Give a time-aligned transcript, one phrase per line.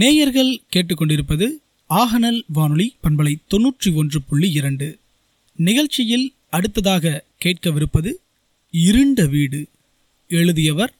[0.00, 1.46] நேயர்கள் கேட்டுக்கொண்டிருப்பது
[1.88, 4.98] ஆகநல் வானொலி பண்பலை தொன்னூற்றி ஒன்று புள்ளி இரண்டு.
[5.56, 8.12] நிகழ்ச்சியில் அடுத்ததாக கேட்கவிருப்பது
[8.70, 9.68] இருண்ட வீடு.
[10.28, 10.94] எழுதியவர்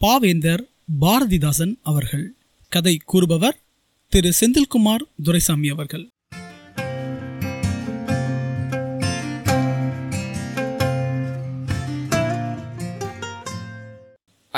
[0.00, 0.62] பாவேந்தர்
[1.00, 2.34] பாரதிதாசன் அவர்கள்.
[2.68, 3.60] கதை கூறுபவர்
[4.08, 6.08] திரு செந்தில்குமார் துரைசாமி அவர்கள்.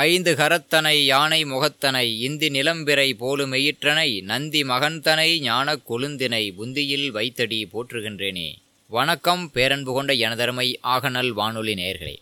[0.03, 8.47] ஐந்து கரத்தனை யானை முகத்தனை இந்தி நிலம்பிறை போலுமெயிற்றனை நந்தி மகன்தனை ஞானக் கொழுந்தினை புந்தியில் வைத்தடி போற்றுகின்றேனே.
[8.87, 12.15] வணக்கம் பேரன்பு கொண்ட எனதருமை ஆகநல் வானொலி நேர்களே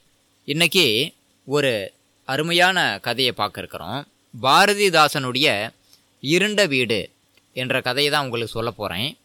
[0.46, 1.12] இன்னைக்கு
[1.48, 1.92] ஒரு
[2.26, 4.08] அருமையான கதையை பார்க்க இருக்கிறோம்
[4.42, 5.70] பாரதிதாசனுடைய
[6.24, 7.00] இருண்ட வீடு
[7.54, 9.18] என்ற கதையை தான் உங்களுக்கு சொல்ல போகிறேன்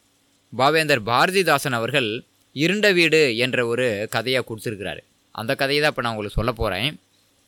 [0.53, 2.11] பாவேந்தர் பாரதிதாசன் அவர்கள்
[2.53, 5.03] இருண்ட வீடு என்ற ஒரு கதையை கொடுத்துருக்கிறாரு.
[5.31, 6.91] அந்த கதையை தான் இப்போ நான் உங்களுக்கு சொல்ல போகிறேன்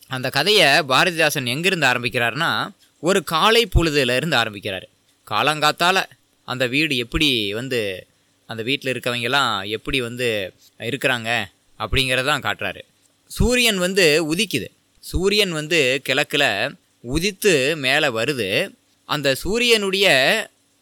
[0.09, 2.69] அந்த கதையை பாரதிதாசன் எங்கேருந்து ஆரம்பிக்கிறார்னா
[3.01, 4.88] ஒரு காலை பொழுதுலேருந்து ஆரம்பிக்கிறார்.
[5.30, 6.02] காலங்காத்தால்
[6.45, 8.06] அந்த வீடு எப்படி வந்து
[8.46, 11.45] அந்த வீட்டில் இருக்கவங்கெல்லாம் எப்படி வந்து இருக்கிறாங்க
[11.79, 12.80] அப்படிங்கிறதான் காட்டுறாரு.
[13.26, 14.66] சூரியன் வந்து உதிக்குது.
[15.01, 18.70] சூரியன் வந்து கிழக்கில் உதித்து மேலே வருது.
[19.04, 20.07] அந்த சூரியனுடைய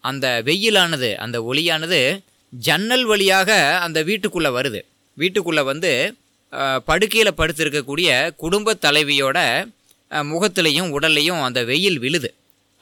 [0.00, 4.80] அந்த வெயிலானது அந்த ஒளியானது ஜன்னல் வழியாக அந்த வீட்டுக்குள்ளே வருது.
[5.14, 6.14] வீட்டுக்குள்ளே வந்து
[6.86, 9.38] படுக்கையில் படுத்திருக்கக்கூடிய குடும்ப தலைவியோட
[10.10, 12.28] அஹ், முகத்திலையும் உடல்லையும் அந்த வெயில் விழுது.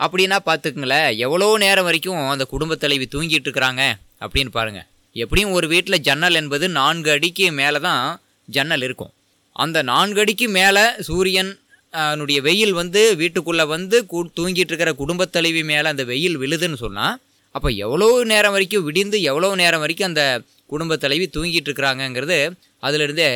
[0.00, 3.82] அப்படின்னா பார்த்துக்குங்களேன் எவ்வளோ நேரம் வரைக்கும் அந்த குடும்ப தலைவி தூங்கிட்டு இருக்கிறாங்க
[4.22, 8.04] அப்படின்னு பாருங்கள் எப்படியும் ஒரு வீட்டில் ஜன்னல் என்பது நான்கு அடிக்கு மேலே தான்
[8.48, 9.12] ஜன்னல் இருக்கும்.
[9.56, 11.50] அந்த நான்கு அடிக்கு மேலே சூரியன்
[11.94, 17.16] அதனுடைய வெயில் வந்து வீட்டுக்குள்ளே வந்து கூ தூங்கிட்டு இருக்கிற குடும்பத் தலைவி மேலே அந்த வெயில் விழுதுன்னு சொன்னால்
[17.54, 20.22] அப்போ எவ்வளோ நேரம் வரைக்கும் விடிந்து எவ்வளோ நேரம் வரைக்கும் அந்த
[20.70, 22.38] குடும்பத் தலைவி தூங்கிட்டு இருக்கிறாங்கங்கிறது
[22.82, 23.28] அதிலிருந்தே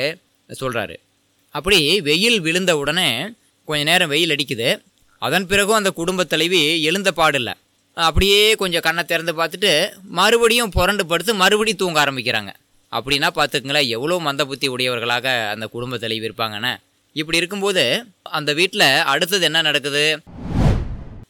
[0.49, 0.97] சொல்கிறாரு
[1.51, 3.09] அப்படி வெயில் விழுந்த உடனே
[3.65, 4.69] கொஞ்ச நேரம் வெயில் அடிக்குது.
[5.19, 7.55] அதன் பிறகும் அந்த குடும்பத் தலைவி எழுந்த பாடில்லை
[7.95, 12.51] அப்படியே கொஞ்சம் கண்ணை திறந்து பார்த்துட்டு மறுபடியும் புரண்டு படுத்து மறுபடியும் தூங்க ஆரம்பிக்கிறாங்க.
[12.93, 16.73] அப்படின்னா பார்த்துக்குங்களேன் எவ்வளோ மந்த புத்தி உடையவர்களாக அந்த குடும்ப தலைவி இருப்பாங்கன்னு.
[17.13, 20.05] இப்படி இருக்கும்போது அந்த வீட்டில் அடுத்தது என்ன நடக்குது?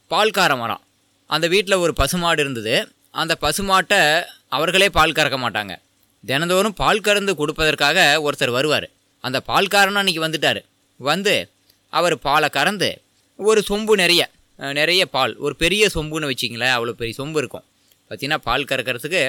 [0.09, 0.81] பால்கார மரம்.
[1.25, 2.75] அந்த வீட்டில் ஒரு பசுமாடு இருந்தது.
[3.11, 5.75] அந்த பசுமாட்டை அவர்களே பால் கறக்க மாட்டாங்க.
[6.25, 7.97] தினந்தோறும் பால் கறந்து கொடுப்பதற்காக
[8.27, 8.87] ஒருத்தர் வருவார்.
[9.27, 10.61] அந்த பால்காரனும் அன்றைக்கி வந்துட்டார்.
[10.99, 11.35] வந்து
[11.93, 12.89] அவர் பாலை கறந்து
[13.39, 14.21] ஒரு சொம்பு நிறைய
[14.79, 17.65] நிறைய பால் ஒரு பெரிய சொம்புன்னு வச்சிங்களேன் அவ்வளோ பெரிய சொம்பு இருக்கும்.
[18.07, 19.21] பார்த்தீங்கன்னா பால் கறக்கிறதுக்கு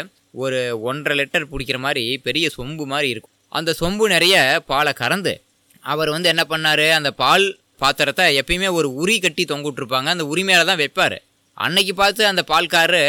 [0.43, 3.35] ஒரு ஒன்றரை லிட்டர் பிடிக்கிற மாதிரி பெரிய சொம்பு மாதிரி இருக்கும்.
[3.59, 4.37] அந்த சொம்பு நிறைய
[4.71, 5.33] பாலை கறந்து
[5.85, 6.87] அவர் வந்து என்ன பண்ணார்?
[6.99, 7.47] அந்த பால்
[7.83, 11.17] பாத்திரத்தை எப்பயுமே ஒரு உரி கட்டி தொங்கிட்டுருப்பாங்க அந்த உரி மேலே தான் வைப்பார்.
[11.65, 13.03] அன்னைக்கு பார்த்து அந்த பால்காரரு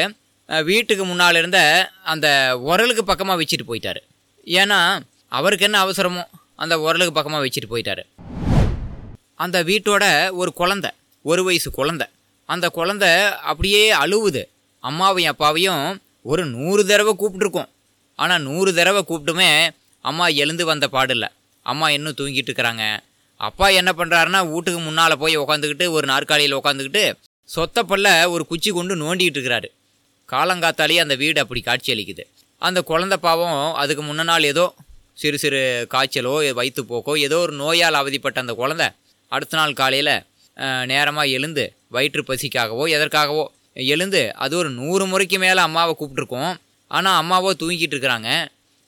[0.70, 1.60] வீட்டுக்கு முன்னால் இருந்த
[2.12, 2.28] அந்த
[2.70, 4.02] உரலுக்கு பக்கமாக வச்சுட்டு போயிட்டார்.
[4.48, 4.80] ஏன்னா
[5.38, 6.24] அவருக்கு என்ன அவசரமோ?
[6.64, 8.04] அந்த உரலுக்கு பக்கமாக வச்சுட்டு போயிட்டாரு.
[9.44, 10.04] அந்த வீட்டோட
[10.42, 10.88] ஒரு குழந்த
[11.30, 12.04] ஒரு வயசு குழந்த.
[12.50, 13.06] அந்த குழந்த
[13.50, 14.42] அப்படியே அழுவுது.
[14.84, 15.84] அம்மாவையும் அப்பாவையும்
[16.32, 17.70] ஒரு நூறு தடவை கூப்பிட்ருக்கோம்
[18.20, 19.50] ஆனால் நூறு தடவை கூப்பிட்டுமே
[20.10, 21.26] அம்மா எழுந்து வந்த பாடில்ல.
[21.72, 22.84] அம்மா இன்னும் தூங்கிட்டு இருக்கிறாங்க.
[23.48, 27.04] அப்பா என்ன பண்ணுறாருன்னா வீட்டுக்கு முன்னால் போய் உக்காந்துக்கிட்டு ஒரு நாற்காலியில் உட்காந்துக்கிட்டு
[27.50, 29.68] சொத்தப்பல்ல பல்ல ஒரு குச்சி கொண்டு நோண்டிக்கிட்டு இருக்கிறாரு.
[30.34, 32.24] காலங்காத்தாலேயே அந்த வீடு அப்படி காட்சி அளிக்குது.
[32.68, 34.66] அந்த குழந்த பாவம் அதுக்கு முன்ன நாள் ஏதோ
[35.22, 35.62] சிறு சிறு
[35.94, 38.88] காய்ச்சலோ வயிற்றுப்போக்கோ ஏதோ ஒரு நோயால் அவதிப்பட்ட அந்த குழந்தை
[39.32, 40.16] அடுத்த நாள் காலையில்
[40.92, 41.64] நேரமாக எழுந்து
[41.96, 43.44] வயிற்று பசிக்காகவோ எதற்காகவோ
[43.94, 46.54] எழுந்து அது ஒரு நூறு முறைக்கு மேலே அம்மாவை கூப்பிட்ருக்கோம்
[46.92, 48.30] ஆனால் அம்மாவோ தூங்கிட்டு இருக்கிறாங்க.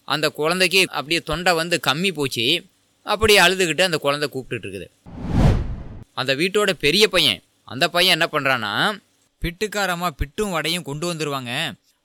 [0.08, 2.46] அந்த குழந்தைக்கு அப்படியே தொண்டை வந்து கம்மி போச்சு.
[3.06, 4.88] அப்படியே அழுதுகிட்டு அந்த குழந்தை கூப்பிட்டுருக்குது
[6.22, 8.74] அந்த வீட்டோட பெரிய பையன் அந்த பையன் என்ன பண்ணுறான்னா
[9.42, 11.52] பிட்டுக்காரமாக பிட்டும் வடையும் கொண்டு வந்துடுவாங்க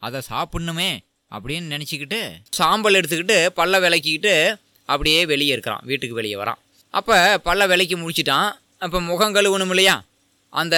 [0.03, 0.91] அதை சாப்பிட்ணுமே.
[1.35, 2.21] அப்படின்னு நினச்சிக்கிட்டு
[2.59, 4.35] சாம்பல் எடுத்துக்கிட்டு பல்ல விளக்கிக்கிட்டு
[4.89, 6.61] அப்படியே வெளியே இருக்கிறான் வீட்டுக்கு வெளியே வரான்.
[6.99, 7.17] அப்போ
[7.47, 8.51] பல்ல விளக்கி முடிச்சிட்டான்.
[8.85, 9.97] அப்போ முகம் கழுவணும் இல்லையா?
[10.53, 10.77] அந்த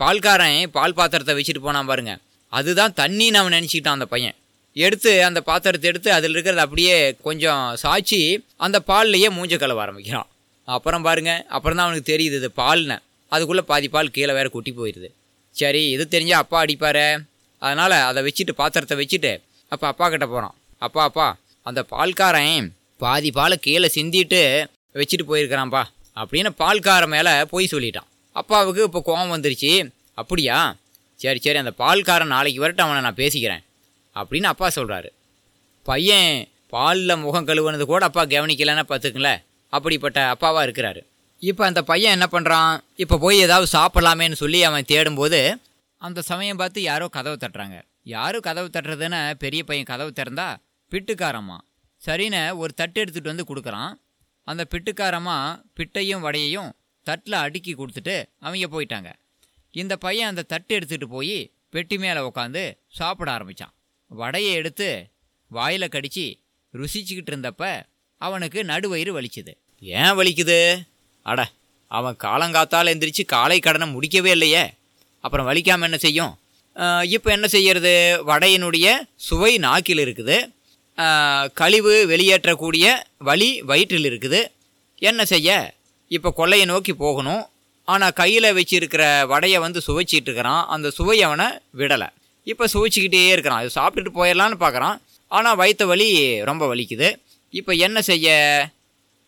[0.00, 2.14] பால்காரன் பால் பாத்திரத்தை வச்சுட்டு போனான் பாருங்க.
[2.52, 4.36] அதுதான் தண்ணின்னு அவன் நினச்சிக்கிட்டான் அந்த பையன்.
[4.76, 6.96] எடுத்து அந்த பாத்திரத்தை எடுத்து அதில் இருக்கிறத அப்படியே
[7.26, 8.20] கொஞ்சம் சாய்ச்சி
[8.66, 10.28] அந்த பால்லையே மூஞ்ச கழுவ ஆரம்பிக்கிறான்.
[10.68, 12.96] அப்புறம் பாருங்க அப்புறம் தான் அவனுக்கு தெரியுது இது பால்னு.
[13.32, 15.08] அதுக்குள்ளே பாதி பால் கீழே வேறு கொட்டி போயிடுது
[15.56, 17.04] சரி இது தெரிஞ்சால் அப்பா அடிப்பார்.
[17.62, 19.32] அதனால் அதை வச்சுட்டு பாத்திரத்தை வச்சுட்டு
[19.72, 21.26] அப்போ அப்பா கிட்ட போகிறான் அப்பா அப்பா
[21.68, 22.66] அந்த பால்காரன்
[23.02, 24.40] பாதி பாலை கீழே சிந்திட்டு
[25.00, 25.82] வச்சுட்டு போயிருக்கிறான்ப்பா
[26.20, 28.08] அப்படின்னு பால்காரன் மேலே போய் சொல்லிட்டான்.
[28.40, 29.72] அப்பாவுக்கு இப்போ கோவம் வந்துருச்சு.
[30.20, 30.58] அப்படியா?
[31.20, 33.62] சரி சரி அந்த பால்காரன் நாளைக்கு வரட்டும் அவனை நான் பேசிக்கிறேன்
[34.16, 35.08] அப்படின்னு அப்பா சொல்கிறாரு
[35.88, 36.30] பையன்
[36.74, 39.42] பாலில் முகம் கழுவுனது கூட அப்பா கவனிக்கலைன்னா பார்த்துக்குங்களேன்.
[39.72, 41.00] அப்படிப்பட்ட அப்பாவாக இருக்கிறாரு.
[41.42, 42.72] இப்போ அந்த பையன் என்ன பண்ணுறான்
[43.02, 45.40] இப்போ போய் ஏதாவது சாப்பிட்லாமேன்னு சொல்லி அவன் தேடும்போது
[46.02, 47.76] அந்த சமயம் பார்த்து யாரோ கதவை தட்டுறாங்க.
[48.12, 50.48] யாரும் கதவு தட்டுறதுன்னு பெரிய பையன் கதவு திறந்தா
[50.92, 51.56] பிட்டுக்காரம்மா.
[52.02, 53.92] சரின்னு ஒரு தட்டு எடுத்துகிட்டு வந்து கொடுக்குறான்.
[54.42, 55.36] அந்த பிட்டுக்காரம்மா
[55.76, 56.70] பிட்டையும் வடையையும்
[57.06, 59.10] தட்டில் அடுக்கி கொடுத்துட்டு அவங்க போயிட்டாங்க.
[59.70, 61.38] இந்த பையன் அந்த தட்டு எடுத்துகிட்டு போய்
[61.70, 63.74] பெட்டி மேலே உட்காந்து சாப்பிட ஆரம்பித்தான்
[64.10, 64.88] வடையை எடுத்து
[65.50, 66.26] வாயில் கடித்து
[66.74, 67.64] ருசிச்சுக்கிட்டு இருந்தப்ப
[68.20, 70.58] அவனுக்கு நடுவயிறு வலிச்சுது ஏன் வலிக்குது?
[71.22, 71.40] அட
[71.90, 74.64] அவன் காலங்காத்தால் எந்திரிச்சு காலை கடனை முடிக்கவே இல்லையே.
[75.20, 76.34] அப்புறம் வலிக்காமல் என்ன செய்யும்?
[77.16, 77.92] இப்போ என்ன செய்கிறது
[78.30, 78.86] வடையினுடைய
[79.26, 80.36] சுவை நாக்கில் இருக்குது.
[81.60, 82.86] கழிவு வெளியேற்றக்கூடிய
[83.28, 84.40] வலி வயிற்றில் இருக்குது.
[85.10, 85.50] என்ன செய்ய?
[86.16, 87.42] இப்போ கொள்ளையை நோக்கி போகணும்.
[87.92, 89.02] ஆனால் கையில் வச்சிருக்கிற
[89.32, 90.62] வடையை வந்து சுவைச்சிக்கிட்டு இருக்கிறான்.
[90.74, 91.46] அந்த சுவை அவனை
[91.80, 92.08] விடலை.
[92.52, 93.60] இப்போ சுவைச்சிக்கிட்டே இருக்கிறான்.
[93.62, 94.98] அது சாப்பிட்டுட்டு போயிடலான்னு பார்க்குறான்
[95.36, 96.08] ஆனால் வயிற்று வலி
[96.50, 97.08] ரொம்ப வலிக்குது.
[97.60, 98.26] இப்போ என்ன செய்ய?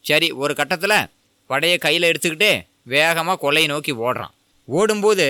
[0.08, 0.98] சரி ஒரு கட்டத்தில்
[1.52, 2.50] வடையை கையில் எடுத்துக்கிட்டு
[2.94, 4.34] வேகமாக கொள்ளையை நோக்கி ஓடுறான்.
[4.68, 5.26] ஓடும்போது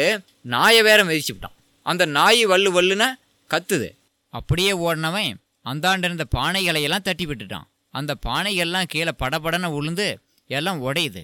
[0.54, 1.56] நாயை வேற மிதிச்சுவிட்டான்
[1.90, 3.08] அந்த நாய் வல்லு வல்லுன்னு
[3.50, 3.88] கத்துது.
[4.34, 5.34] அப்படியே ஓடினவன்
[5.70, 7.66] அந்தாண்ட இருந்த பானைகளை எல்லாம் தட்டி விட்டுட்டான்.
[7.94, 10.06] அந்த பானைகள்லாம் கீழே படபடன்னு உளுந்து
[10.50, 11.22] எல்லாம் உடையுது.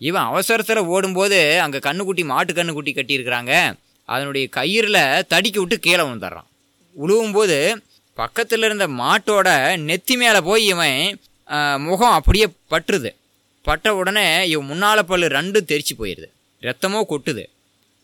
[0.00, 3.52] இவன் அவசரத்தில் ஓடும்போது அங்கே கண்ணுக்குட்டி மாட்டு கண்ணுக்குட்டி கட்டியிருக்கிறாங்க.
[4.08, 5.02] அதனுடைய கயிறில்
[5.32, 6.48] தடிக்கி விட்டு கீழே விழுந்துடுறான்
[6.96, 7.56] உழுவும்போது
[8.18, 9.48] பக்கத்தில் இருந்த மாட்டோட
[9.88, 11.18] நெத்தி மேலே போய் இவன்
[11.88, 13.10] முகம் அப்படியே பட்டுருது.
[13.66, 16.28] பட்ட உடனே இவன் முன்னால பல்லு ரெண்டும் தெரிச்சு போயிடுது
[16.62, 17.44] ரத்தமோ கொட்டுது.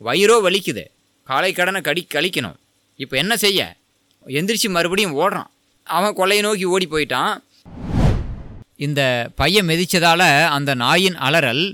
[0.01, 0.85] வயிறோ வலிக்குது.
[1.29, 2.57] காலை கடனை கடி கழிக்கணும்.
[2.97, 3.61] இப்போ என்ன செய்ய?
[4.27, 5.51] எந்திரிச்சு மறுபடியும் ஓடுறான்.
[5.85, 7.33] அவன் கொள்ளையை நோக்கி ஓடி போயிட்டான்.
[8.87, 10.27] இந்த பையன் மெதிச்சதால்
[10.57, 11.65] அந்த நாயின் அலறல்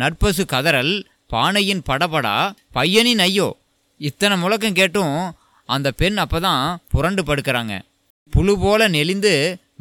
[0.00, 2.36] நற்பசு கதறல் பானையின் படபடா
[2.76, 3.48] பையனின் ஐயோ.
[3.96, 5.34] இத்தனை முழக்கம் கேட்டும்
[5.64, 7.74] அந்த பெண் அப்பதான் புரண்டு படுக்கிறாங்க.
[8.32, 9.32] புழு போல நெளிந்து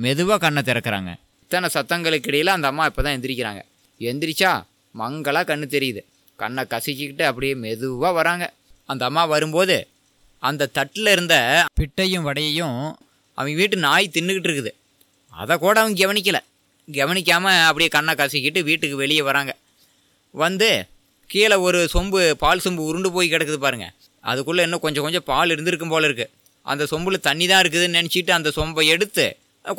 [0.04, 1.12] மெதுவாக கண்ணை திறக்கிறாங்க.
[1.44, 3.62] இத்தனை சத்தங்களுக்கு இடையில் அந்த அம்மா இப்போ தான் எந்திரிக்கிறாங்க.
[4.00, 4.52] எந்திரிச்சா
[4.92, 6.02] மங்களாக கண்ணு தெரியுது.
[6.36, 8.46] கண்ணை கசக்கிக்கிட்டு அப்படியே மெதுவாக வராங்க.
[8.92, 9.78] அந்த அம்மா வரும்போது
[10.44, 11.36] அந்த தட்டில் இருந்த
[11.80, 12.80] பிட்டையும் வடையையும்
[13.38, 14.72] அவங்க வீட்டு நாய் தின்னுக்கிட்டு இருக்குது.
[15.42, 16.42] அதை கூட அவங்க கவனிக்கலை.
[16.88, 19.52] கவனிக்காமல் அப்படியே கண்ணை கசிக்கிட்டு வீட்டுக்கு வெளியே வராங்க.
[20.44, 20.70] வந்து
[21.32, 23.94] கீழே ஒரு சொம்பு பால் சொம்பு உருண்டு போய் கிடக்குது பாருங்கள்
[24.32, 26.32] அதுக்குள்ளே இன்னும் கொஞ்சம் கொஞ்சம் பால் இருந்திருக்கும் போல் இருக்குது
[26.72, 29.26] அந்த சொம்பில் தண்ணி தான் இருக்குதுன்னு நினச்சிட்டு அந்த சொம்பை எடுத்து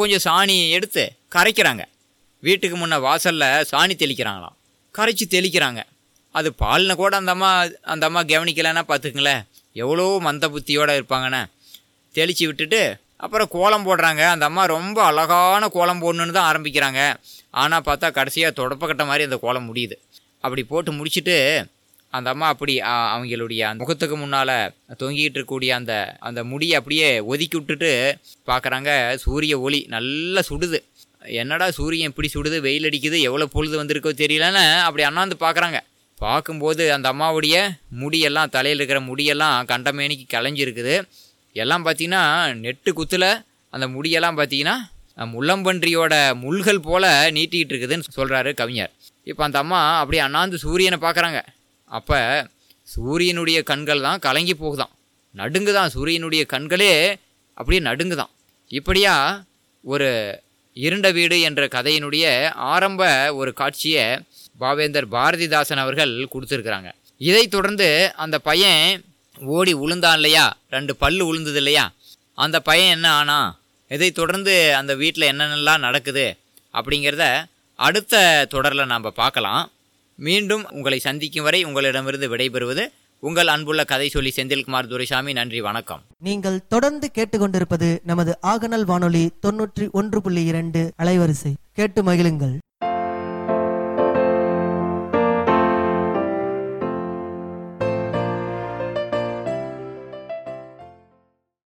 [0.01, 1.03] கொஞ்சம் சாணி எடுத்து
[1.37, 1.83] கரைக்கிறாங்க.
[2.47, 4.57] வீட்டுக்கு முன்னே வாசலில் சாணி தெளிக்கிறாங்களாம்.
[4.99, 5.81] கரைச்சி தெளிக்கிறாங்க.
[6.39, 7.51] அது பாலின கூட அந்த அம்மா
[7.93, 9.43] அந்த அம்மா கவனிக்கலைன்னா பார்த்துக்குங்களேன்.
[9.83, 11.43] எவ்வளோ மந்த புத்தியோடு இருப்பாங்கண்ணே
[12.15, 12.83] தெளித்து விட்டுட்டு
[13.25, 14.23] அப்புறம் கோலம் போடுறாங்க.
[14.35, 17.01] அந்த அம்மா ரொம்ப அழகான கோலம் போடணுன்னு தான் ஆரம்பிக்கிறாங்க.
[17.63, 19.97] ஆனால் பார்த்தா கடைசியாக தொடப்பக்கட்ட மாதிரி அந்த கோலம் முடியுது.
[20.45, 21.37] அப்படி போட்டு முடிச்சுட்டு
[22.13, 22.75] அந்த அம்மா அப்படி
[23.15, 24.55] அவங்களுடைய அந்த முகத்துக்கு முன்னால்
[25.01, 25.93] தொங்கிக்கிட்டு இருக்கக்கூடிய அந்த
[26.29, 27.91] அந்த முடியை அப்படியே ஒதுக்கி விட்டுட்டு
[28.51, 28.91] பார்க்குறாங்க
[29.25, 30.79] சூரிய ஒளி நல்லா சுடுது.
[31.41, 32.59] என்னடா சூரியன் இப்படி சுடுது?
[32.67, 33.19] வெயில் அடிக்குது?
[33.29, 35.79] எவ்வளோ பொழுது வந்திருக்கோ தெரியலன்னு அப்படி அண்ணாந்து பார்க்குறாங்க.
[36.21, 37.57] பார்க்கும்போது அந்த அம்மாவுடைய
[38.01, 40.95] முடியெல்லாம் தலையில் இருக்கிற முடியெல்லாம் கண்டமேனிக்கு கலைஞ்சிருக்குது
[41.57, 42.23] எல்லாம் பார்த்தீங்கன்னா
[42.65, 43.31] நெட்டு குத்தில்
[43.75, 44.77] அந்த முடியெல்லாம் பார்த்தீங்கன்னா
[45.35, 46.15] முள்ளம்பன்றியோட
[46.45, 48.93] முள்கள் போல் நீட்டிக்கிட்டு இருக்குதுன்னு சொல்கிறாரு கவிஞர்.
[49.31, 51.41] இப்போ அந்த அம்மா அப்படியே அண்ணாந்து சூரியனை பார்க்குறாங்க.
[51.91, 52.19] அப்போ
[52.95, 54.93] சூரியனுடைய கண்கள் தான் கலங்கி போகுதான்
[55.35, 56.93] நடுங்குதான் சூரியனுடைய கண்களே
[57.59, 58.33] அப்படியே நடுங்குதான்
[58.71, 59.15] இப்படியா
[59.85, 60.09] ஒரு
[60.77, 62.25] இருண்ட வீடு என்ற கதையினுடைய
[62.73, 63.03] ஆரம்ப
[63.35, 64.05] ஒரு காட்சியை
[64.61, 66.93] பாவேந்தர் பாரதிதாசன் அவர்கள் கொடுத்துருக்குறாங்க.
[67.17, 69.05] இதைத் தொடர்ந்து அந்த பையன்
[69.45, 70.57] ஓடி உளுந்தான் இல்லையா?
[70.71, 71.93] ரெண்டு பல்லு உளுந்தது இல்லையா?
[72.35, 73.59] அந்த பையன் என்ன ஆனா
[73.89, 76.37] இதை தொடர்ந்து அந்த வீட்டில் என்னென்னலாம் நடக்குது
[76.73, 79.71] அப்படிங்கிறத அடுத்த தொடரில் நாம் பார்க்கலாம்.
[80.15, 82.87] மீண்டும் உங்களை சந்திக்கும் வரை உங்களிடமிருந்து விடைபெறுவது
[83.19, 85.33] உங்கள் அன்புள்ள கதை சொல்லி செந்தில்குமார் துரைசாமி.
[85.33, 86.03] நன்றி வணக்கம்.
[86.19, 91.53] நீங்கள் தொடர்ந்து கேட்டுக்கொண்டிருப்பது நமது ஆகநல் வானொலி தொன்னூற்றி ஒன்று புள்ளி இரண்டு அலைவரிசை.
[91.73, 92.59] கேட்டு மகிழுங்கள்.